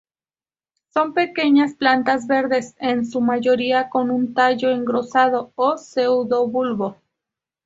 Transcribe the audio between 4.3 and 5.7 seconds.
tallo engrosado